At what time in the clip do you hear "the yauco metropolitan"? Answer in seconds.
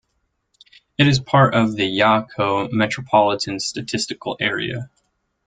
1.75-3.59